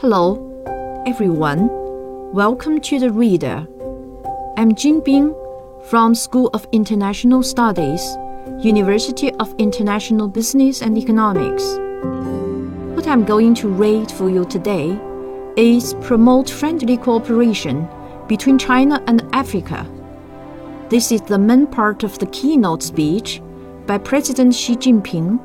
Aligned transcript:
Hello, 0.00 1.02
everyone. 1.06 1.68
Welcome 2.32 2.80
to 2.80 2.98
the 2.98 3.10
Reader. 3.10 3.68
I'm 4.56 4.74
Jin 4.74 5.00
Bing 5.04 5.34
from 5.90 6.14
School 6.14 6.48
of 6.54 6.66
International 6.72 7.42
Studies, 7.42 8.16
University 8.60 9.30
of 9.32 9.54
International 9.58 10.26
Business 10.26 10.80
and 10.80 10.96
Economics. 10.96 11.62
What 12.96 13.06
I'm 13.06 13.26
going 13.26 13.54
to 13.56 13.68
read 13.68 14.10
for 14.10 14.30
you 14.30 14.46
today 14.46 14.98
is 15.58 15.92
Promote 16.00 16.48
Friendly 16.48 16.96
Cooperation 16.96 17.86
between 18.26 18.56
China 18.56 19.04
and 19.06 19.22
Africa. 19.34 19.86
This 20.88 21.12
is 21.12 21.20
the 21.20 21.38
main 21.38 21.66
part 21.66 22.04
of 22.04 22.18
the 22.18 22.26
keynote 22.28 22.82
speech 22.82 23.42
by 23.86 23.98
President 23.98 24.54
Xi 24.54 24.76
Jinping 24.76 25.38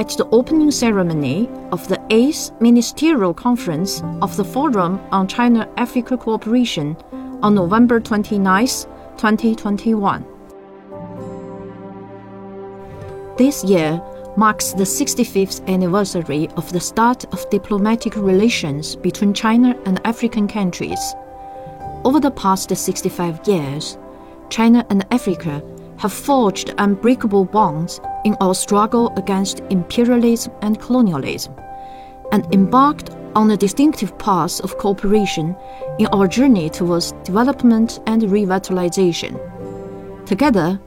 at 0.00 0.16
the 0.16 0.26
opening 0.30 0.70
ceremony 0.70 1.46
of 1.72 1.86
the 1.88 1.98
8th 2.08 2.58
Ministerial 2.58 3.34
Conference 3.34 4.02
of 4.22 4.34
the 4.38 4.44
Forum 4.44 4.98
on 5.12 5.28
China 5.28 5.68
Africa 5.76 6.16
Cooperation 6.16 6.96
on 7.42 7.54
November 7.54 8.00
29, 8.00 8.66
2021. 9.18 10.24
This 13.36 13.62
year 13.62 14.00
marks 14.38 14.72
the 14.72 14.84
65th 14.84 15.68
anniversary 15.68 16.48
of 16.56 16.72
the 16.72 16.80
start 16.80 17.26
of 17.34 17.50
diplomatic 17.50 18.16
relations 18.16 18.96
between 18.96 19.34
China 19.34 19.78
and 19.84 20.00
African 20.06 20.48
countries. 20.48 21.14
Over 22.06 22.20
the 22.20 22.30
past 22.30 22.74
65 22.74 23.46
years, 23.46 23.98
China 24.48 24.86
and 24.88 25.04
Africa 25.10 25.62
have 26.00 26.12
forged 26.12 26.74
unbreakable 26.78 27.44
bonds 27.44 28.00
in 28.24 28.34
our 28.40 28.54
struggle 28.54 29.12
against 29.16 29.60
imperialism 29.68 30.50
and 30.62 30.80
colonialism, 30.80 31.54
and 32.32 32.46
embarked 32.54 33.10
on 33.36 33.50
a 33.50 33.56
distinctive 33.56 34.16
path 34.18 34.60
of 34.64 34.78
cooperation 34.78 35.54
in 35.98 36.06
our 36.06 36.26
journey 36.26 36.70
towards 36.70 37.12
development 37.22 38.00
and 38.06 38.22
revitalization. 38.22 39.38
Together, 40.24 40.80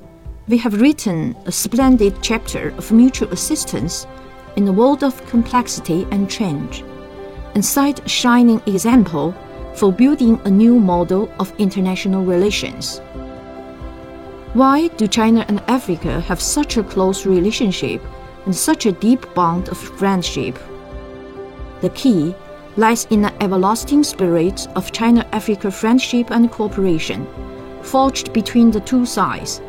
we 0.48 0.58
have 0.58 0.82
written 0.82 1.36
a 1.46 1.52
splendid 1.52 2.16
chapter 2.24 2.70
of 2.78 2.92
mutual 2.92 3.32
assistance 3.32 4.08
in 4.56 4.68
a 4.68 4.72
world 4.72 5.04
of 5.04 5.26
complexity 5.28 6.08
and 6.10 6.30
change, 6.30 6.84
and 7.54 7.64
set 7.64 8.04
a 8.04 8.10
shining 8.10 8.62
example 8.66 9.34
for 9.76 9.92
building 9.92 10.40
a 10.46 10.50
new 10.50 10.80
model 10.80 11.32
of 11.40 11.54
international 11.60 12.26
relations. 12.26 13.00
Why 14.54 14.88
do 14.88 15.08
China 15.08 15.44
and 15.48 15.64
Africa 15.68 16.22
have 16.22 16.40
such 16.40 16.78
a 16.78 16.84
close 16.84 17.26
relationship 17.26 18.04
and 18.46 18.56
such 18.56 18.86
a 18.86 18.92
deep 18.92 19.34
bond 19.34 19.70
of 19.70 19.80
friendship? 19.80 20.60
The 21.82 21.90
key 21.90 22.36
lies 22.78 23.06
in 23.06 23.24
the 23.24 23.34
everlasting 23.42 24.04
spirit 24.04 24.68
of 24.76 24.92
China 24.92 25.26
Africa 25.32 25.72
friendship 25.72 26.30
and 26.30 26.52
cooperation, 26.52 27.26
forged 27.82 28.32
between 28.32 28.70
the 28.70 28.80
two 28.80 29.08
sides, 29.08 29.60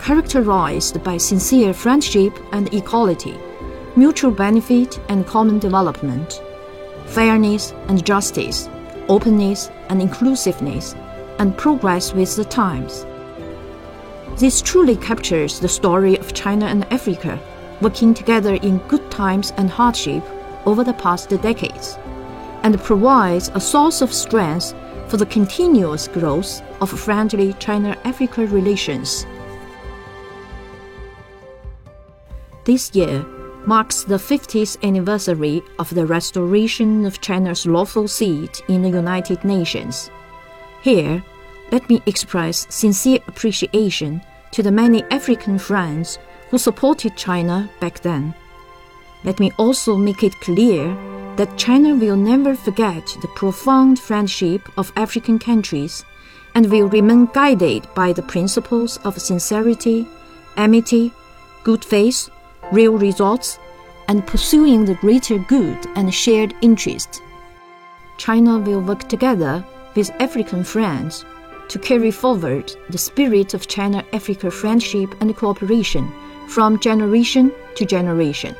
characterized 0.00 1.04
by 1.04 1.16
sincere 1.16 1.72
friendship 1.72 2.36
and 2.50 2.74
equality, 2.74 3.38
mutual 3.94 4.32
benefit 4.32 4.98
and 5.10 5.24
common 5.28 5.60
development, 5.60 6.42
fairness 7.06 7.72
and 7.86 8.04
justice, 8.04 8.68
openness 9.08 9.70
and 9.90 10.02
inclusiveness, 10.02 10.96
and 11.38 11.56
progress 11.56 12.12
with 12.12 12.34
the 12.34 12.44
times. 12.44 13.06
This 14.36 14.60
truly 14.60 14.96
captures 14.96 15.60
the 15.60 15.68
story 15.68 16.18
of 16.18 16.34
China 16.34 16.66
and 16.66 16.84
Africa 16.92 17.38
working 17.80 18.14
together 18.14 18.54
in 18.56 18.78
good 18.88 19.08
times 19.10 19.52
and 19.56 19.70
hardship 19.70 20.24
over 20.66 20.82
the 20.82 20.94
past 20.94 21.28
decades, 21.28 21.98
and 22.62 22.80
provides 22.80 23.50
a 23.54 23.60
source 23.60 24.00
of 24.00 24.12
strength 24.12 24.74
for 25.08 25.18
the 25.18 25.26
continuous 25.26 26.08
growth 26.08 26.62
of 26.80 26.90
friendly 26.90 27.52
China 27.54 27.96
Africa 28.04 28.46
relations. 28.46 29.26
This 32.64 32.94
year 32.94 33.24
marks 33.66 34.04
the 34.04 34.16
50th 34.16 34.82
anniversary 34.82 35.62
of 35.78 35.94
the 35.94 36.06
restoration 36.06 37.04
of 37.04 37.20
China's 37.20 37.66
lawful 37.66 38.08
seat 38.08 38.62
in 38.68 38.82
the 38.82 38.90
United 38.90 39.44
Nations. 39.44 40.10
Here, 40.82 41.22
let 41.72 41.88
me 41.88 42.02
express 42.06 42.66
sincere 42.68 43.20
appreciation 43.26 44.20
to 44.52 44.62
the 44.62 44.70
many 44.70 45.02
African 45.10 45.58
friends 45.58 46.18
who 46.50 46.58
supported 46.58 47.16
China 47.16 47.68
back 47.80 48.00
then. 48.00 48.34
Let 49.24 49.40
me 49.40 49.50
also 49.58 49.96
make 49.96 50.22
it 50.22 50.38
clear 50.40 50.94
that 51.36 51.56
China 51.56 51.94
will 51.94 52.16
never 52.16 52.54
forget 52.54 53.04
the 53.22 53.28
profound 53.34 53.98
friendship 53.98 54.62
of 54.78 54.92
African 54.96 55.38
countries 55.38 56.04
and 56.54 56.70
will 56.70 56.88
remain 56.88 57.26
guided 57.32 57.86
by 57.94 58.12
the 58.12 58.22
principles 58.22 58.98
of 58.98 59.20
sincerity, 59.20 60.06
amity, 60.56 61.10
good 61.64 61.84
faith, 61.84 62.30
real 62.70 62.96
results, 62.96 63.58
and 64.06 64.26
pursuing 64.26 64.84
the 64.84 64.94
greater 64.96 65.38
good 65.38 65.78
and 65.96 66.14
shared 66.14 66.54
interest. 66.60 67.20
China 68.18 68.58
will 68.58 68.80
work 68.80 69.08
together 69.08 69.64
with 69.96 70.10
African 70.20 70.62
friends 70.62 71.24
to 71.68 71.78
carry 71.78 72.10
forward 72.10 72.74
the 72.90 72.98
spirit 72.98 73.54
of 73.54 73.68
China 73.68 74.04
Africa 74.12 74.50
friendship 74.50 75.14
and 75.20 75.36
cooperation 75.36 76.12
from 76.48 76.78
generation 76.78 77.52
to 77.76 77.84
generation. 77.84 78.54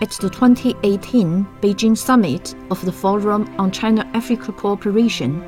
At 0.00 0.10
the 0.10 0.30
2018 0.30 1.46
Beijing 1.60 1.96
Summit 1.96 2.54
of 2.70 2.84
the 2.84 2.92
Forum 2.92 3.54
on 3.58 3.70
China 3.70 4.08
Africa 4.14 4.52
Cooperation, 4.52 5.42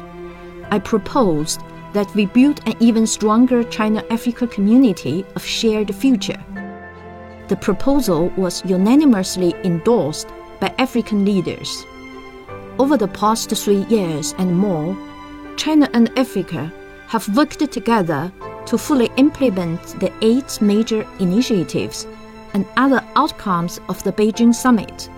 I 0.71 0.79
proposed 0.79 1.61
that 1.93 2.13
we 2.15 2.27
build 2.27 2.61
an 2.67 2.75
even 2.81 3.07
stronger 3.07 3.65
China 3.65 4.05
Africa 4.11 4.47
community 4.47 5.25
of 5.37 5.45
shared 5.45 5.95
future. 5.95 6.43
The 7.49 7.57
proposal 7.57 8.29
was 8.37 8.65
unanimously 8.65 9.55
endorsed 9.65 10.29
by 10.61 10.75
African 10.79 11.25
leaders. 11.25 11.85
Over 12.79 12.97
the 12.97 13.09
past 13.09 13.51
three 13.51 13.85
years 13.87 14.35
and 14.39 14.57
more, 14.57 14.97
China 15.57 15.89
and 15.95 16.11
Africa 16.19 16.73
have 17.07 17.29
worked 17.37 17.71
together 17.71 18.33
to 18.67 18.79
fully 18.79 19.11
implement 19.17 20.01
the 20.01 20.13
eight 20.23 20.61
major 20.61 21.07
initiatives 21.19 22.07
and 22.55 22.67
other 22.77 23.03
outcomes 23.17 23.81
of 23.89 24.03
the 24.05 24.13
Beijing 24.13 24.55
Summit 24.55 25.09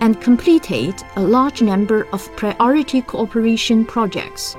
and 0.00 0.20
completed 0.20 0.94
a 1.16 1.22
large 1.22 1.62
number 1.62 2.06
of 2.12 2.34
priority 2.36 3.02
cooperation 3.02 3.84
projects. 3.84 4.56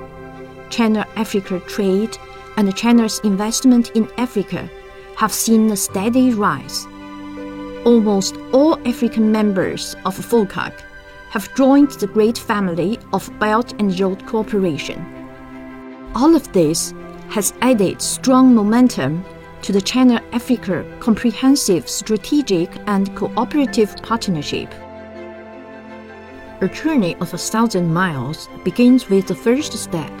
China 0.70 1.06
Africa 1.16 1.60
trade 1.60 2.16
and 2.56 2.74
China's 2.74 3.20
investment 3.24 3.90
in 3.94 4.08
Africa 4.16 4.68
have 5.16 5.32
seen 5.32 5.70
a 5.70 5.76
steady 5.76 6.32
rise. 6.32 6.86
Almost 7.84 8.36
all 8.52 8.78
African 8.88 9.30
members 9.30 9.94
of 10.06 10.16
FOCAC 10.16 10.72
have 11.30 11.54
joined 11.54 11.90
the 11.90 12.06
great 12.06 12.38
family 12.38 12.98
of 13.12 13.30
Belt 13.38 13.74
and 13.78 13.98
Road 14.00 14.24
Cooperation. 14.26 15.13
All 16.14 16.36
of 16.36 16.52
this 16.52 16.94
has 17.30 17.54
added 17.60 18.00
strong 18.00 18.54
momentum 18.54 19.24
to 19.62 19.72
the 19.72 19.80
China 19.80 20.22
Africa 20.30 20.84
Comprehensive 21.00 21.88
Strategic 21.88 22.70
and 22.86 23.12
Cooperative 23.16 23.96
Partnership. 23.96 24.72
A 26.60 26.68
journey 26.68 27.16
of 27.16 27.34
a 27.34 27.38
thousand 27.38 27.92
miles 27.92 28.48
begins 28.62 29.10
with 29.10 29.26
the 29.26 29.34
first 29.34 29.72
step. 29.72 30.12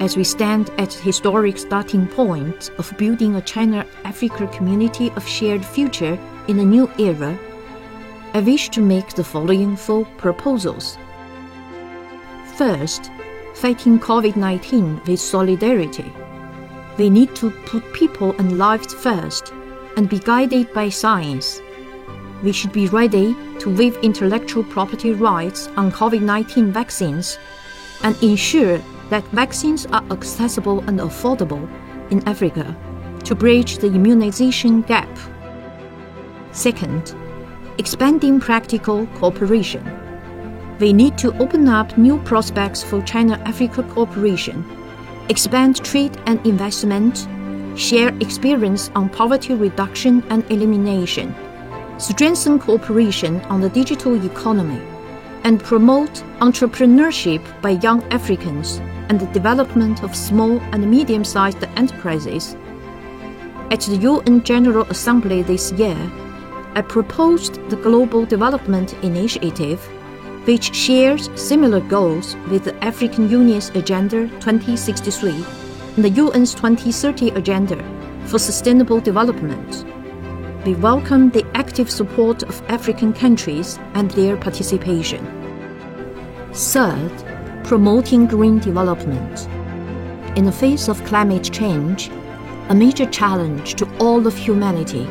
As 0.00 0.18
we 0.18 0.24
stand 0.24 0.68
at 0.76 0.90
the 0.90 1.02
historic 1.02 1.56
starting 1.56 2.06
point 2.06 2.70
of 2.76 2.94
building 2.98 3.36
a 3.36 3.40
China 3.40 3.86
Africa 4.04 4.46
community 4.48 5.10
of 5.12 5.26
shared 5.26 5.64
future 5.64 6.18
in 6.48 6.58
a 6.58 6.64
new 6.64 6.90
era, 6.98 7.38
I 8.34 8.40
wish 8.40 8.68
to 8.70 8.82
make 8.82 9.14
the 9.14 9.24
following 9.24 9.74
four 9.74 10.04
proposals. 10.18 10.98
First, 12.56 13.10
fighting 13.54 13.98
COVID 13.98 14.36
19 14.36 15.02
with 15.06 15.20
solidarity. 15.20 16.12
We 16.98 17.10
need 17.10 17.34
to 17.36 17.50
put 17.66 17.92
people 17.92 18.32
and 18.38 18.58
lives 18.58 18.92
first 18.94 19.52
and 19.96 20.08
be 20.08 20.18
guided 20.18 20.72
by 20.72 20.88
science. 20.88 21.60
We 22.42 22.52
should 22.52 22.72
be 22.72 22.88
ready 22.88 23.36
to 23.60 23.74
waive 23.74 23.96
intellectual 24.02 24.64
property 24.64 25.12
rights 25.12 25.68
on 25.76 25.92
COVID 25.92 26.22
19 26.22 26.72
vaccines 26.72 27.38
and 28.02 28.20
ensure 28.22 28.78
that 29.10 29.24
vaccines 29.28 29.86
are 29.86 30.04
accessible 30.10 30.80
and 30.88 30.98
affordable 31.00 31.68
in 32.10 32.26
Africa 32.26 32.76
to 33.24 33.34
bridge 33.34 33.78
the 33.78 33.86
immunization 33.86 34.82
gap. 34.82 35.08
Second, 36.50 37.14
expanding 37.78 38.40
practical 38.40 39.06
cooperation. 39.18 40.01
We 40.82 40.92
need 40.92 41.16
to 41.18 41.32
open 41.40 41.68
up 41.68 41.96
new 41.96 42.18
prospects 42.22 42.82
for 42.82 43.00
China 43.02 43.40
Africa 43.44 43.84
cooperation, 43.84 44.64
expand 45.28 45.76
trade 45.84 46.18
and 46.26 46.44
investment, 46.44 47.28
share 47.78 48.08
experience 48.18 48.90
on 48.96 49.08
poverty 49.08 49.54
reduction 49.54 50.24
and 50.28 50.42
elimination, 50.50 51.36
strengthen 51.98 52.58
cooperation 52.58 53.40
on 53.42 53.60
the 53.60 53.68
digital 53.68 54.26
economy, 54.26 54.82
and 55.44 55.62
promote 55.62 56.24
entrepreneurship 56.40 57.42
by 57.62 57.78
young 57.86 58.02
Africans 58.12 58.78
and 59.08 59.20
the 59.20 59.26
development 59.26 60.02
of 60.02 60.16
small 60.16 60.58
and 60.72 60.90
medium 60.90 61.22
sized 61.22 61.62
enterprises. 61.76 62.56
At 63.70 63.82
the 63.82 63.98
UN 63.98 64.42
General 64.42 64.84
Assembly 64.90 65.42
this 65.42 65.70
year, 65.70 66.10
I 66.74 66.80
proposed 66.80 67.70
the 67.70 67.76
Global 67.76 68.26
Development 68.26 68.92
Initiative, 69.04 69.80
which 70.44 70.74
shares 70.74 71.30
similar 71.36 71.80
goals 71.80 72.34
with 72.50 72.64
the 72.64 72.84
African 72.84 73.30
Union's 73.30 73.70
Agenda 73.70 74.26
2063 74.40 75.30
and 75.94 76.04
the 76.04 76.20
UN's 76.20 76.52
2030 76.54 77.30
Agenda 77.30 77.76
for 78.26 78.40
Sustainable 78.40 78.98
Development. 78.98 79.86
We 80.66 80.74
welcome 80.74 81.30
the 81.30 81.46
active 81.54 81.88
support 81.88 82.42
of 82.42 82.60
African 82.68 83.12
countries 83.12 83.78
and 83.94 84.10
their 84.10 84.36
participation. 84.36 85.24
Third, 86.52 87.12
promoting 87.62 88.26
green 88.26 88.58
development. 88.58 89.48
In 90.36 90.44
the 90.44 90.52
face 90.52 90.88
of 90.88 91.04
climate 91.04 91.44
change, 91.52 92.10
a 92.68 92.74
major 92.74 93.06
challenge 93.06 93.76
to 93.76 93.88
all 93.98 94.26
of 94.26 94.36
humanity, 94.36 95.06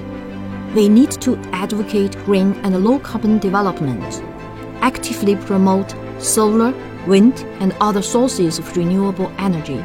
we 0.75 0.89
need 0.89 1.11
to 1.21 1.37
advocate 1.53 2.17
green 2.25 2.53
and 2.63 2.83
low 2.83 2.99
carbon 2.99 3.39
development, 3.39 4.21
actively 4.81 5.35
promote 5.35 5.95
solar, 6.19 6.73
wind, 7.07 7.45
and 7.59 7.75
other 7.81 8.01
sources 8.01 8.59
of 8.59 8.75
renewable 8.77 9.31
energy, 9.37 9.83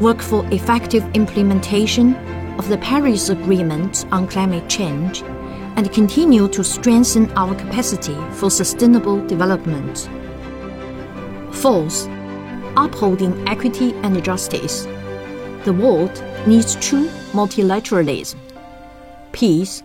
work 0.00 0.20
for 0.20 0.46
effective 0.52 1.04
implementation 1.14 2.14
of 2.58 2.68
the 2.68 2.78
Paris 2.78 3.28
Agreement 3.28 4.06
on 4.10 4.26
climate 4.28 4.68
change, 4.68 5.22
and 5.76 5.92
continue 5.92 6.48
to 6.48 6.64
strengthen 6.64 7.30
our 7.32 7.54
capacity 7.54 8.16
for 8.32 8.50
sustainable 8.50 9.24
development. 9.26 10.08
Fourth, 11.52 12.08
upholding 12.76 13.48
equity 13.48 13.94
and 14.02 14.22
justice. 14.24 14.86
The 15.64 15.72
world 15.72 16.22
needs 16.46 16.76
true 16.76 17.08
multilateralism. 17.32 18.38
Peace, 19.32 19.82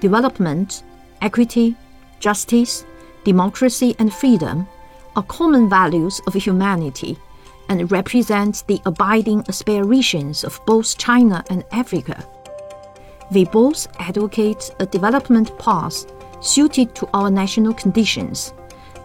development, 0.00 0.82
equity, 1.20 1.76
justice, 2.18 2.84
democracy, 3.24 3.94
and 3.98 4.12
freedom 4.12 4.66
are 5.16 5.22
common 5.24 5.68
values 5.68 6.20
of 6.26 6.34
humanity 6.34 7.18
and 7.68 7.90
represent 7.90 8.64
the 8.66 8.80
abiding 8.84 9.44
aspirations 9.48 10.44
of 10.44 10.60
both 10.66 10.98
China 10.98 11.44
and 11.50 11.64
Africa. 11.72 12.26
We 13.32 13.44
both 13.44 13.86
advocate 14.00 14.70
a 14.80 14.86
development 14.86 15.56
path 15.58 16.04
suited 16.40 16.94
to 16.96 17.08
our 17.14 17.30
national 17.30 17.74
conditions 17.74 18.52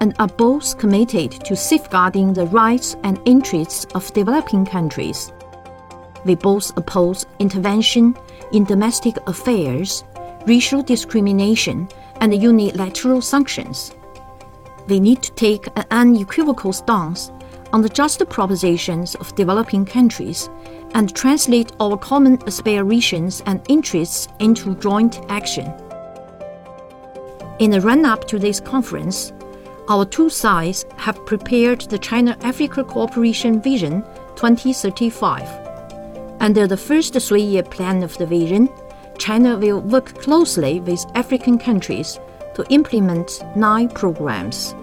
and 0.02 0.16
are 0.20 0.28
both 0.28 0.78
committed 0.78 1.32
to 1.32 1.56
safeguarding 1.56 2.34
the 2.34 2.48
rights 2.48 2.96
and 3.04 3.20
interests 3.26 3.86
of 3.94 4.12
developing 4.14 4.66
countries. 4.66 5.32
We 6.26 6.36
both 6.36 6.76
oppose 6.76 7.26
intervention 7.40 8.18
in 8.52 8.64
domestic 8.64 9.16
affairs, 9.28 10.04
racial 10.48 10.82
discrimination, 10.82 11.88
and 12.20 12.34
unilateral 12.34 13.22
sanctions. 13.22 13.94
We 14.88 15.00
need 15.00 15.24
to 15.24 15.32
take 15.34 15.68
an 15.76 15.86
unequivocal 15.92 16.74
stance 16.74 17.32
on 17.74 17.82
the 17.82 17.90
just 17.90 18.28
propositions 18.30 19.16
of 19.16 19.36
developing 19.36 19.86
countries 19.86 20.50
and 20.94 21.14
translate 21.16 21.72
our 21.80 21.98
common 21.98 22.42
aspirations 22.48 23.42
and 23.46 23.62
interests 23.68 24.28
into 24.40 24.76
joint 24.76 25.20
action. 25.30 25.74
In 27.60 27.72
the 27.72 27.82
run 27.82 28.06
up 28.06 28.28
to 28.28 28.38
this 28.38 28.60
conference, 28.60 29.34
our 29.90 30.06
two 30.06 30.30
sides 30.30 30.86
have 30.98 31.26
prepared 31.26 31.82
the 31.82 32.00
China 32.00 32.38
Africa 32.42 32.84
Cooperation 32.84 33.62
Vision 33.62 34.04
2035. 34.36 35.44
Under 36.40 36.68
the 36.68 36.78
first 36.78 37.14
three 37.20 37.42
year 37.42 37.64
plan 37.64 38.04
of 38.04 38.18
the 38.18 38.26
vision, 38.26 38.70
China 39.18 39.58
will 39.58 39.82
work 39.82 40.22
closely 40.22 40.80
with 40.80 41.06
African 41.16 41.58
countries 41.58 42.20
to 42.56 42.66
implement 42.70 43.44
nine 43.56 43.90
programs. 43.90 44.74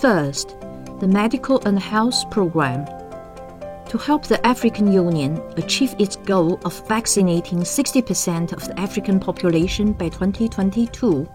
First, 0.00 0.56
the 1.00 1.08
Medical 1.08 1.60
and 1.66 1.78
Health 1.78 2.30
Program. 2.30 2.86
To 3.90 3.98
help 3.98 4.26
the 4.26 4.44
African 4.44 4.90
Union 4.90 5.40
achieve 5.56 5.94
its 5.98 6.16
goal 6.16 6.58
of 6.64 6.86
vaccinating 6.88 7.60
60% 7.60 8.52
of 8.52 8.66
the 8.66 8.78
African 8.80 9.20
population 9.20 9.92
by 9.92 10.08
2022, 10.08 11.28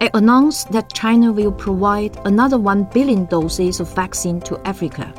it 0.00 0.10
announced 0.12 0.70
that 0.72 0.92
China 0.92 1.32
will 1.32 1.52
provide 1.52 2.18
another 2.26 2.58
1 2.58 2.84
billion 2.92 3.24
doses 3.24 3.80
of 3.80 3.92
vaccine 3.94 4.40
to 4.42 4.60
Africa. 4.66 5.12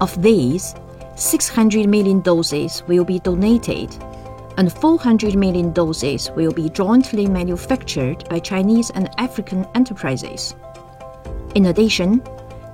Of 0.00 0.22
these, 0.22 0.74
600 1.16 1.88
million 1.88 2.20
doses 2.20 2.82
will 2.86 3.04
be 3.04 3.18
donated, 3.18 3.90
and 4.60 4.70
400 4.70 5.36
million 5.36 5.72
doses 5.72 6.30
will 6.36 6.52
be 6.52 6.68
jointly 6.68 7.26
manufactured 7.26 8.28
by 8.28 8.38
Chinese 8.38 8.90
and 8.90 9.08
African 9.16 9.66
enterprises. 9.74 10.54
In 11.54 11.66
addition, 11.66 12.22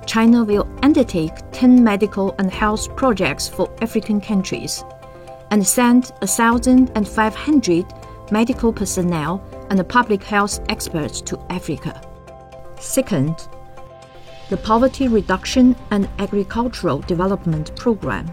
China 0.05 0.43
will 0.43 0.67
undertake 0.83 1.31
10 1.53 1.81
medical 1.81 2.35
and 2.39 2.51
health 2.51 2.93
projects 2.97 3.47
for 3.47 3.73
African 3.81 4.19
countries 4.19 4.83
and 5.49 5.65
send 5.65 6.11
1,500 6.19 7.85
medical 8.31 8.73
personnel 8.73 9.41
and 9.69 9.87
public 9.87 10.21
health 10.21 10.59
experts 10.67 11.21
to 11.21 11.39
Africa. 11.49 12.01
Second, 12.81 13.47
the 14.49 14.57
Poverty 14.57 15.07
Reduction 15.07 15.73
and 15.91 16.09
Agricultural 16.19 16.99
Development 16.99 17.73
Program. 17.77 18.29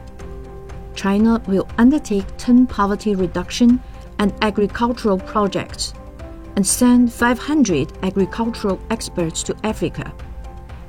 China 0.95 1.43
will 1.47 1.69
undertake 1.79 2.27
10 2.39 2.67
poverty 2.67 3.15
reduction 3.15 3.81
and 4.19 4.33
agricultural 4.43 5.19
projects 5.19 5.95
and 6.57 6.67
send 6.67 7.13
500 7.13 7.93
agricultural 8.03 8.81
experts 8.91 9.43
to 9.43 9.57
Africa. 9.65 10.13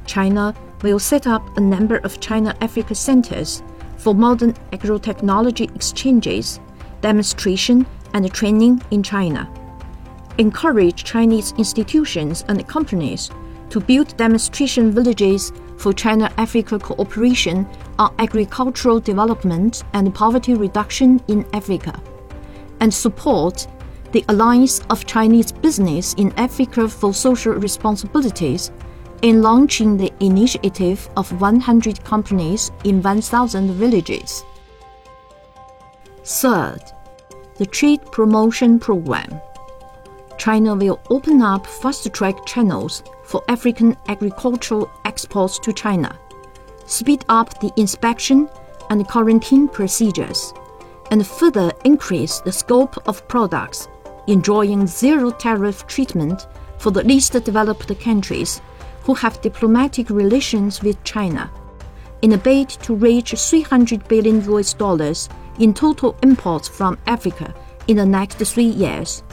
China 0.06 0.54
will 0.84 1.00
set 1.00 1.26
up 1.26 1.58
a 1.58 1.62
number 1.62 1.98
of 1.98 2.20
China 2.20 2.56
Africa 2.62 2.94
centers 2.94 3.64
for 3.98 4.14
modern 4.14 4.54
agrotechnology 4.72 5.76
exchanges, 5.76 6.60
demonstration, 7.02 7.86
and 8.14 8.32
training 8.32 8.82
in 8.92 9.02
China 9.02 9.50
encourage 10.38 11.04
Chinese 11.04 11.54
institutions 11.58 12.44
and 12.48 12.68
companies 12.68 13.30
to 13.70 13.80
build 13.80 14.16
demonstration 14.18 14.92
villages 14.92 15.52
for 15.78 15.94
China 15.94 16.32
Africa 16.38 16.80
cooperation 16.80 17.68
on 18.00 18.14
agricultural 18.20 19.00
development 19.00 19.84
and 19.94 20.14
poverty 20.14 20.54
reduction 20.54 21.22
in 21.28 21.46
Africa, 21.54 22.02
and 22.80 22.94
support 22.94 23.68
the 24.12 24.24
Alliance 24.30 24.80
of 24.90 25.06
Chinese 25.06 25.52
Business 25.52 26.14
in 26.14 26.32
Africa 26.38 26.88
for 26.88 27.14
Social 27.14 27.54
Responsibilities 27.54 28.72
in 29.22 29.42
launching 29.42 29.98
the 29.98 30.14
initiative 30.20 31.10
of 31.18 31.42
100 31.42 32.04
companies 32.04 32.72
in 32.84 33.02
1,000 33.02 33.72
villages. 33.72 34.46
Third, 36.24 36.82
the 37.58 37.66
Trade 37.66 38.06
Promotion 38.12 38.80
Program. 38.80 39.42
China 40.38 40.76
will 40.76 41.00
open 41.10 41.42
up 41.42 41.66
fast 41.66 42.12
track 42.14 42.46
channels 42.46 43.04
for 43.26 43.44
African 43.48 43.98
agricultural 44.08 44.90
exports 45.06 45.60
to 45.60 45.74
China, 45.74 46.18
speed 46.86 47.26
up 47.30 47.60
the 47.60 47.72
inspection 47.78 48.50
and 48.90 49.08
quarantine 49.08 49.68
procedures, 49.68 50.54
and 51.12 51.26
further 51.26 51.72
increase 51.84 52.40
the 52.40 52.52
scope 52.52 52.96
of 53.08 53.28
products 53.28 53.88
enjoying 54.28 54.88
zero 54.88 55.32
tariff 55.32 55.86
treatment 55.88 56.48
for 56.78 56.92
the 56.92 57.04
least 57.04 57.34
developed 57.44 58.00
countries 58.00 58.62
who 59.04 59.14
have 59.14 59.42
diplomatic 59.42 60.10
relations 60.10 60.82
with 60.82 61.04
China, 61.04 61.52
in 62.22 62.34
a 62.34 62.38
bid 62.38 62.70
to 62.70 62.96
reach 62.96 63.32
300 63.32 64.08
billion 64.08 64.44
US 64.52 64.74
dollars 64.74 65.30
in 65.60 65.74
total 65.74 66.16
imports 66.24 66.68
from 66.68 66.98
Africa 67.06 67.54
in 67.88 67.98
the 67.98 68.06
next 68.06 68.36
three 68.38 68.64
years. 68.64 69.24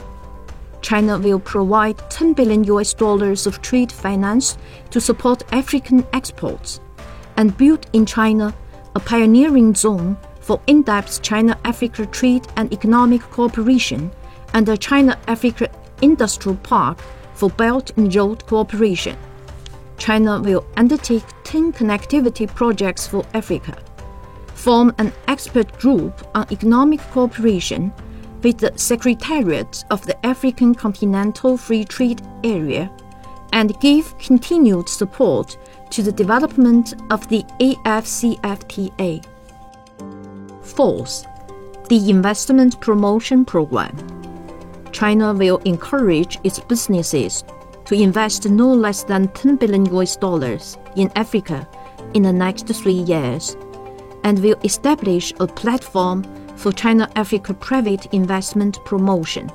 China 0.83 1.17
will 1.17 1.39
provide 1.39 1.97
10 2.11 2.33
billion 2.33 2.65
US 2.65 2.93
dollars 2.93 3.47
of 3.47 3.61
trade 3.61 3.91
finance 3.91 4.57
to 4.91 4.99
support 4.99 5.41
African 5.53 6.05
exports 6.11 6.81
and 7.37 7.57
build 7.57 7.87
in 7.93 8.05
China 8.05 8.53
a 8.93 8.99
pioneering 8.99 9.73
zone 9.73 10.17
for 10.41 10.61
in 10.67 10.83
depth 10.83 11.21
China 11.21 11.57
Africa 11.63 12.05
trade 12.05 12.45
and 12.57 12.71
economic 12.73 13.21
cooperation 13.21 14.11
and 14.53 14.67
a 14.67 14.77
China 14.77 15.17
Africa 15.27 15.69
Industrial 16.01 16.57
Park 16.57 16.99
for 17.33 17.49
Belt 17.49 17.91
and 17.97 18.13
Road 18.13 18.45
cooperation. 18.45 19.17
China 19.97 20.41
will 20.41 20.65
undertake 20.75 21.23
10 21.45 21.71
connectivity 21.71 22.45
projects 22.45 23.07
for 23.07 23.25
Africa, 23.33 23.81
form 24.53 24.93
an 24.97 25.13
expert 25.29 25.71
group 25.79 26.27
on 26.35 26.45
economic 26.51 26.99
cooperation 27.11 27.93
with 28.43 28.57
the 28.57 28.73
Secretariat 28.75 29.85
of 29.89 30.05
the 30.05 30.25
African 30.25 30.75
Continental 30.75 31.57
Free 31.57 31.85
Trade 31.85 32.21
Area 32.43 32.91
and 33.53 33.79
give 33.79 34.17
continued 34.17 34.89
support 34.89 35.57
to 35.91 36.01
the 36.01 36.11
development 36.11 36.93
of 37.11 37.27
the 37.29 37.43
AFCFTA. 37.59 39.25
Fourth, 40.63 41.25
the 41.87 42.09
Investment 42.09 42.79
Promotion 42.81 43.45
Program. 43.45 43.95
China 44.91 45.33
will 45.33 45.57
encourage 45.59 46.39
its 46.43 46.59
businesses 46.59 47.43
to 47.85 47.95
invest 47.95 48.49
no 48.49 48.71
less 48.73 49.03
than 49.03 49.27
10 49.29 49.57
billion 49.57 49.85
US 49.95 50.15
dollars 50.15 50.77
in 50.95 51.11
Africa 51.15 51.67
in 52.13 52.23
the 52.23 52.33
next 52.33 52.67
three 52.67 52.93
years 52.93 53.55
and 54.23 54.39
will 54.39 54.59
establish 54.63 55.33
a 55.39 55.47
platform 55.47 56.23
for 56.55 56.71
China 56.71 57.09
Africa 57.15 57.53
private 57.53 58.05
investment 58.13 58.83
promotion. 58.85 59.51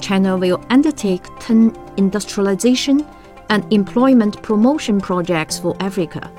China 0.00 0.36
will 0.36 0.64
undertake 0.70 1.24
10 1.40 1.76
industrialization 1.96 3.06
and 3.50 3.70
employment 3.72 4.42
promotion 4.42 5.00
projects 5.00 5.58
for 5.58 5.76
Africa, 5.80 6.30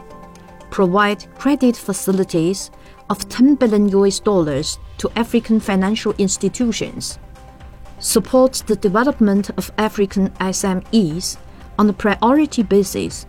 provide 0.70 1.26
credit 1.36 1.76
facilities 1.76 2.72
of 3.10 3.28
10 3.30 3.56
billion 3.56 3.90
US 3.90 4.20
dollars 4.20 4.80
to 4.98 5.12
African 5.16 5.60
financial 5.60 6.14
institutions, 6.18 7.20
support 8.00 8.64
the 8.68 8.76
development 8.76 9.50
of 9.58 9.72
African 9.78 10.30
SMEs 10.40 11.38
on 11.78 11.90
a 11.90 11.94
priority 11.94 12.64
basis, 12.64 13.26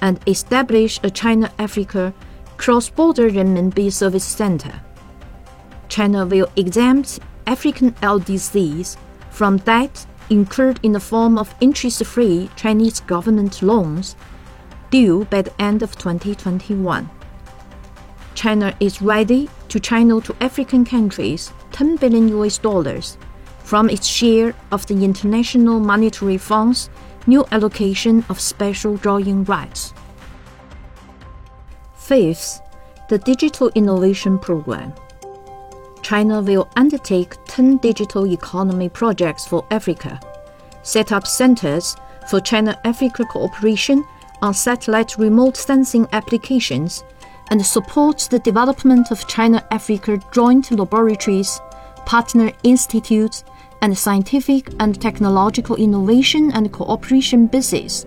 and 0.00 0.20
establish 0.26 1.00
a 1.02 1.10
China 1.10 1.50
Africa 1.58 2.12
cross 2.56 2.88
border 2.88 3.30
renminbi 3.30 3.92
service 3.92 4.24
center. 4.24 4.80
China 5.88 6.26
will 6.26 6.48
exempt 6.56 7.20
African 7.46 7.92
LDCs 8.02 8.96
from 9.30 9.58
debt 9.58 10.06
incurred 10.30 10.80
in 10.82 10.92
the 10.92 11.00
form 11.00 11.38
of 11.38 11.54
interest 11.60 12.04
free 12.04 12.50
Chinese 12.56 13.00
government 13.00 13.62
loans 13.62 14.16
due 14.90 15.24
by 15.26 15.42
the 15.42 15.62
end 15.62 15.82
of 15.82 15.96
2021. 15.96 17.08
China 18.34 18.76
is 18.80 19.00
ready 19.00 19.48
to 19.68 19.80
channel 19.80 20.20
to 20.20 20.36
African 20.40 20.84
countries 20.84 21.52
10 21.72 21.96
billion 21.96 22.28
US 22.28 22.58
dollars 22.58 23.18
from 23.58 23.88
its 23.90 24.06
share 24.06 24.54
of 24.70 24.86
the 24.86 25.04
International 25.04 25.80
Monetary 25.80 26.38
Fund's 26.38 26.88
new 27.26 27.44
allocation 27.50 28.24
of 28.28 28.38
special 28.40 28.96
drawing 28.96 29.44
rights. 29.44 29.92
Fifth, 31.96 32.60
the 33.08 33.18
Digital 33.18 33.70
Innovation 33.74 34.38
Program. 34.38 34.92
China 36.06 36.40
will 36.40 36.68
undertake 36.76 37.34
10 37.46 37.78
digital 37.78 38.28
economy 38.28 38.88
projects 38.88 39.44
for 39.44 39.66
Africa, 39.72 40.20
set 40.84 41.10
up 41.10 41.26
centers 41.26 41.96
for 42.30 42.38
China 42.38 42.78
Africa 42.84 43.24
cooperation 43.24 44.04
on 44.40 44.54
satellite 44.54 45.18
remote 45.18 45.56
sensing 45.56 46.06
applications, 46.12 47.02
and 47.50 47.66
support 47.66 48.28
the 48.30 48.38
development 48.38 49.10
of 49.10 49.26
China 49.26 49.66
Africa 49.72 50.20
joint 50.30 50.70
laboratories, 50.70 51.60
partner 52.04 52.52
institutes, 52.62 53.42
and 53.82 53.98
scientific 53.98 54.72
and 54.78 55.02
technological 55.02 55.74
innovation 55.74 56.52
and 56.52 56.72
cooperation 56.72 57.48
business. 57.48 58.06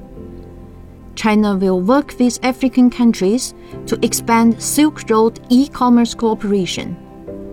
China 1.15 1.57
will 1.57 1.81
work 1.81 2.17
with 2.17 2.39
African 2.43 2.89
countries 2.89 3.53
to 3.87 3.99
expand 4.01 4.63
Silk 4.63 5.09
Road 5.09 5.41
e 5.49 5.67
commerce 5.67 6.13
cooperation 6.13 7.08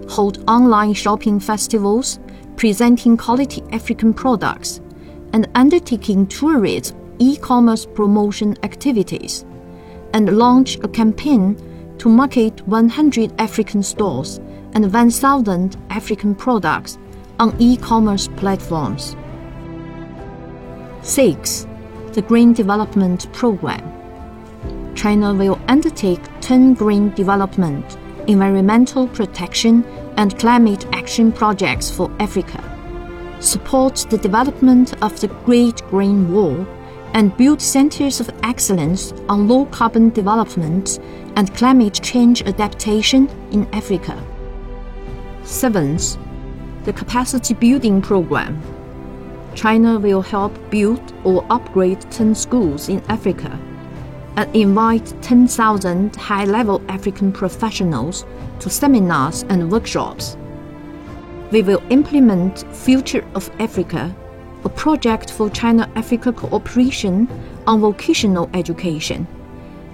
hold 0.08 0.44
online 0.48 0.94
shopping 0.94 1.40
festivals, 1.40 2.18
presenting 2.56 3.16
quality 3.16 3.62
African 3.72 4.12
products, 4.14 4.80
and 5.32 5.48
undertaking 5.54 6.26
tourism 6.26 6.96
e 7.18 7.36
commerce 7.36 7.86
promotion 7.86 8.56
activities, 8.62 9.44
and 10.12 10.36
launch 10.36 10.76
a 10.82 10.88
campaign 10.88 11.56
to 11.98 12.08
market 12.08 12.66
100 12.66 13.32
African 13.40 13.82
stores 13.82 14.38
and 14.75 14.92
1,000 14.92 15.76
African 15.90 16.34
products 16.34 16.98
on 17.38 17.54
e 17.58 17.76
commerce 17.76 18.28
platforms. 18.36 19.16
6. 21.02 21.66
The 22.12 22.22
Green 22.22 22.52
Development 22.52 23.32
Program. 23.32 23.92
China 24.94 25.34
will 25.34 25.58
undertake 25.68 26.20
10 26.40 26.75
green 26.75 27.10
development 27.10 27.98
environmental 28.28 29.09
protection, 29.09 29.85
and 30.16 30.38
climate 30.38 30.87
action 30.92 31.30
projects 31.33 31.90
for 31.90 32.11
Africa, 32.21 32.62
support 33.40 34.06
the 34.11 34.18
development 34.18 34.95
of 35.02 35.21
the 35.21 35.28
Great 35.45 35.83
Green 35.88 36.33
Wall, 36.33 36.66
and 37.14 37.37
build 37.37 37.62
centers 37.62 38.21
of 38.21 38.30
excellence 38.42 39.12
on 39.28 39.49
low 39.49 39.66
carbon 39.66 40.11
development 40.11 40.99
and 41.37 41.54
climate 41.54 42.00
change 42.02 42.42
adaptation 42.42 43.28
in 43.52 43.66
Africa. 43.73 44.23
Seventh, 45.42 46.18
the 46.85 46.92
capacity 46.92 47.54
building 47.54 48.02
program. 48.02 48.61
China 49.54 49.99
will 49.99 50.21
help 50.21 50.52
build 50.71 51.14
or 51.25 51.47
upgrade 51.50 52.00
10 52.11 52.35
schools 52.35 52.88
in 52.88 53.02
Africa 53.09 53.59
and 54.37 54.55
invite 54.55 55.14
10,000 55.23 56.14
high 56.16 56.45
level 56.45 56.83
African 56.88 57.33
professionals 57.33 58.25
to 58.61 58.69
seminars 58.69 59.45
and 59.49 59.71
workshops. 59.71 60.37
We 61.50 61.62
will 61.62 61.83
implement 61.90 62.64
Future 62.75 63.25
of 63.35 63.50
Africa, 63.61 64.14
a 64.64 64.69
project 64.69 65.31
for 65.31 65.49
China 65.50 65.90
Africa 65.97 66.33
cooperation 66.33 67.28
on 67.66 67.81
vocational 67.81 68.50
education, 68.52 69.26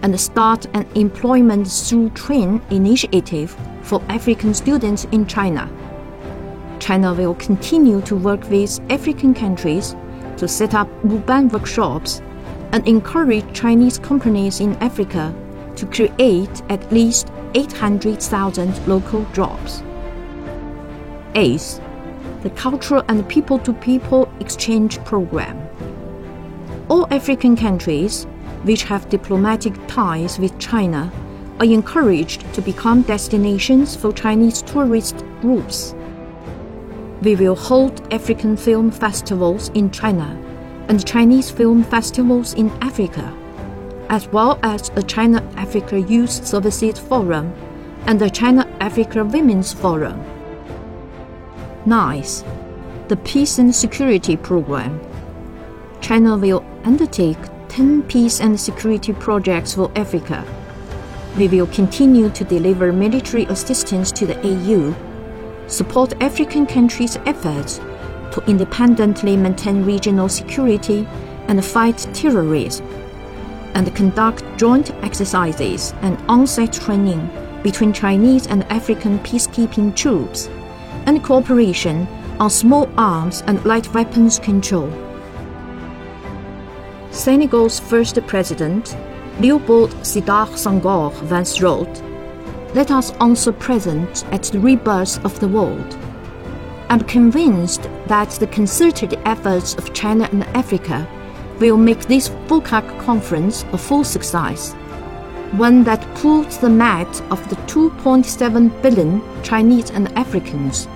and 0.03 0.19
start 0.19 0.67
an 0.75 0.87
employment 0.97 1.69
through 1.71 2.11
train 2.11 2.61
initiative 2.71 3.57
for 3.83 4.03
African 4.09 4.55
students 4.55 5.05
in 5.13 5.27
China. 5.27 5.71
China 6.81 7.15
will 7.15 7.35
continue 7.37 8.01
to 8.01 8.17
work 8.17 8.43
with 8.51 8.81
African 8.91 9.35
countries 9.35 9.95
to 10.37 10.49
set 10.49 10.75
up 10.75 10.89
Luban 11.05 11.53
workshops 11.53 12.21
and 12.73 12.87
encourage 12.89 13.53
Chinese 13.53 13.99
companies 13.99 14.61
in 14.61 14.75
Africa 14.77 15.35
to 15.77 15.87
create 15.87 16.63
at 16.69 16.91
least 16.93 17.31
800,000 17.55 18.87
local 18.89 19.25
jobs. 19.33 19.83
Eighth, 21.35 21.81
the 22.43 22.51
Cultural 22.51 23.05
and 23.09 23.29
People 23.29 23.59
to 23.61 23.73
People 23.73 24.31
Exchange 24.41 25.03
Program. 25.05 25.69
All 26.89 27.07
African 27.13 27.57
countries 27.57 28.27
which 28.65 28.85
have 28.85 29.09
diplomatic 29.09 29.75
ties 29.87 30.39
with 30.39 30.59
China 30.59 31.13
are 31.59 31.67
encouraged 31.67 32.53
to 32.55 32.63
become 32.63 33.03
destinations 33.03 33.97
for 33.97 34.13
Chinese 34.13 34.63
tourist 34.63 35.25
groups. 35.41 35.95
We 37.23 37.37
will 37.37 37.55
hold 37.55 38.13
African 38.13 38.57
film 38.57 38.91
festivals 38.91 39.69
in 39.71 39.91
China 39.91 40.37
and 40.93 41.07
Chinese 41.07 41.51
film 41.51 41.83
festivals 41.83 42.53
in 42.53 42.69
Africa, 42.83 43.35
as 44.11 44.29
well 44.29 44.59
as 44.63 44.91
the 44.91 45.03
China 45.03 45.43
Africa 45.57 45.99
Youth 45.99 46.47
Services 46.47 46.99
Forum 46.99 47.51
and 48.05 48.21
the 48.21 48.29
China 48.29 48.69
Africa 48.79 49.25
Women's 49.25 49.73
Forum. 49.73 50.23
NICE, 51.87 52.45
the 53.09 53.17
Peace 53.17 53.59
and 53.59 53.75
Security 53.75 54.37
Program. 54.37 55.01
China 56.03 56.37
will 56.37 56.63
undertake 56.85 57.39
10 57.71 58.03
peace 58.03 58.43
and 58.43 58.61
security 58.61 59.15
projects 59.15 59.73
for 59.73 59.91
Africa. 59.97 60.45
We 61.39 61.49
will 61.49 61.69
continue 61.69 62.29
to 62.29 62.45
deliver 62.45 62.93
military 62.93 63.45
assistance 63.45 64.13
to 64.13 64.27
the 64.27 64.39
AU, 64.47 64.95
support 65.69 66.13
African 66.21 66.67
countries' 66.67 67.17
efforts 67.25 67.81
to 68.33 68.45
independently 68.47 69.37
maintain 69.37 69.85
regional 69.85 70.29
security 70.29 71.07
and 71.49 71.65
fight 71.65 71.99
terrorism, 72.13 72.87
and 73.75 73.95
conduct 73.95 74.45
joint 74.57 74.91
exercises 75.03 75.95
and 76.03 76.19
on-site 76.29 76.73
training 76.73 77.31
between 77.63 77.93
Chinese 77.93 78.47
and 78.47 78.65
African 78.65 79.19
peacekeeping 79.21 79.95
troops, 79.95 80.49
and 81.07 81.23
cooperation 81.23 82.07
on 82.41 82.51
small 82.51 82.89
arms 82.97 83.43
and 83.47 83.65
light 83.65 83.93
weapons 83.95 84.39
control. 84.39 84.91
Senegal's 87.11 87.79
first 87.79 88.19
president, 88.27 88.97
Leopold 89.41 89.91
Sedar 90.03 90.47
Senghor, 90.49 91.13
once 91.31 91.61
wrote, 91.61 92.03
Let 92.75 92.91
us 92.91 93.13
answer 93.21 93.53
present 93.53 94.25
at 94.33 94.45
the 94.45 94.59
rebirth 94.59 95.25
of 95.25 95.39
the 95.39 95.49
world. 95.49 95.99
I'm 96.93 97.01
convinced 97.01 97.85
that 98.07 98.29
the 98.33 98.47
concerted 98.49 99.15
efforts 99.25 99.73
of 99.77 99.95
China 99.95 100.29
and 100.31 100.45
Africa 100.55 101.09
will 101.59 101.79
make 101.79 102.01
this 102.01 102.29
FOCAC 102.49 103.01
conference 103.01 103.65
a 103.73 103.79
full 103.79 104.05
success, 104.05 104.75
one 105.53 105.85
that 105.85 106.07
pulls 106.17 106.59
the 106.59 106.69
mat 106.69 107.09
of 107.31 107.41
the 107.49 107.57
2.7 107.65 108.83
billion 108.83 109.23
Chinese 109.43 109.89
and 109.89 110.13
Africans 110.19 110.87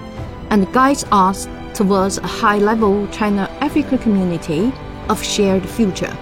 and 0.50 0.70
guides 0.74 1.06
us 1.12 1.48
towards 1.72 2.18
a 2.18 2.26
high 2.26 2.58
level 2.58 3.08
China 3.08 3.48
Africa 3.62 3.96
community 3.96 4.74
of 5.08 5.24
shared 5.24 5.66
future. 5.66 6.14